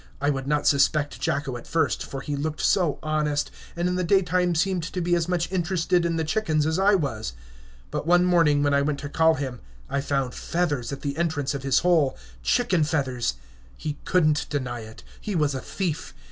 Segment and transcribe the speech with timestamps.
[0.19, 4.03] I would not suspect Jacko at first, for he looked so honest, and in the
[4.03, 7.33] daytime seemed to be as much interested in the chickens as I was.
[7.91, 9.59] But one morning, when I went to call him,
[9.91, 13.35] I found feathers at the entrance of his hole, chicken feathers.
[13.77, 15.03] He couldn't deny it.
[15.21, 16.15] He was a thief.